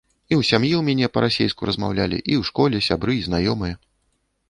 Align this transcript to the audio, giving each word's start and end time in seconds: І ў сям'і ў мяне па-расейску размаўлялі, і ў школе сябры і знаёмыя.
І 0.27 0.33
ў 0.39 0.47
сям'і 0.51 0.71
ў 0.79 0.85
мяне 0.87 1.09
па-расейску 1.17 1.69
размаўлялі, 1.71 2.17
і 2.31 2.41
ў 2.41 2.51
школе 2.53 2.85
сябры 2.89 3.13
і 3.21 3.25
знаёмыя. 3.31 3.83